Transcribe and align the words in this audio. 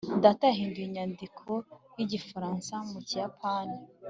data 0.23 0.43
yahinduye 0.49 0.85
inyandiko 0.87 1.43
y'igifaransa 1.97 2.73
mu 2.89 2.99
kiyapani 3.07 3.77